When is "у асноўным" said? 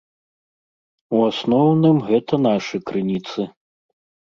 1.17-2.01